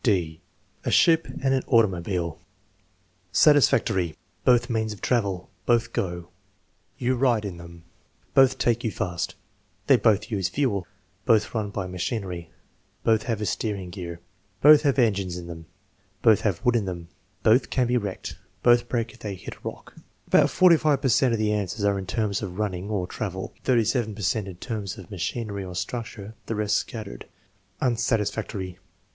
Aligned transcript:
(d) 0.03 0.41
A 0.83 0.89
ship 0.89 1.27
and 1.43 1.53
an 1.53 1.61
automobile 1.67 2.39
Satisfactory. 3.31 4.17
"Both 4.43 4.67
means 4.67 4.93
of 4.93 4.99
travel." 5.01 5.51
"Both 5.67 5.93
go." 5.93 6.29
"You 6.97 7.13
ride 7.15 7.45
in 7.45 7.57
them." 7.57 7.83
"Both 8.33 8.57
take 8.57 8.83
you 8.83 8.89
fast." 8.89 9.35
"They 9.85 9.97
both 9.97 10.31
use 10.31 10.49
fuel." 10.49 10.87
"Both 11.25 11.53
run 11.53 11.69
by 11.69 11.85
machinery." 11.85 12.49
"Both 13.03 13.21
have 13.29 13.41
a 13.41 13.45
steering 13.45 13.91
gear." 13.91 14.19
"Both 14.59 14.81
have 14.81 14.97
en 14.97 15.13
gines 15.13 15.37
in 15.37 15.45
them." 15.45 15.67
"Both 16.23 16.41
have 16.41 16.65
wood 16.65 16.75
in 16.75 16.85
them." 16.85 17.09
"Both 17.43 17.69
can 17.69 17.85
be 17.85 17.97
wrecked." 17.97 18.37
"Both 18.63 18.89
break 18.89 19.11
if 19.13 19.19
they 19.19 19.35
hit 19.35 19.57
a 19.57 19.59
rock." 19.63 19.93
About 20.25 20.49
45 20.49 20.99
per 20.99 21.09
cent 21.09 21.31
of 21.33 21.37
the 21.37 21.53
answers 21.53 21.85
are 21.85 21.99
in 21.99 22.07
terms 22.07 22.41
of 22.41 22.57
running 22.57 22.89
or 22.89 23.05
travel, 23.05 23.53
37 23.65 24.15
per 24.15 24.23
cent 24.23 24.47
in 24.47 24.55
terms 24.55 24.97
of 24.97 25.11
machinery 25.11 25.63
or 25.63 25.75
structure, 25.75 26.33
the 26.47 26.55
rest 26.55 26.77
scat 26.77 27.05
tered. 27.05 27.21
Unsatisfactory. 27.81 28.79